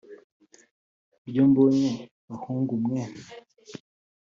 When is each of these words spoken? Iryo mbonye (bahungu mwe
Iryo 1.25 1.43
mbonye 1.51 1.89
(bahungu 2.27 2.73
mwe 2.83 3.01